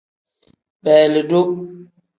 [0.83, 1.39] Beelidu.